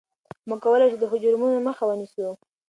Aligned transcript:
موږ 0.47 0.59
کولای 0.65 0.87
شو 0.91 0.97
د 1.01 1.05
جرمونو 1.23 1.65
مخه 1.67 1.83
ونیسو. 1.87 2.27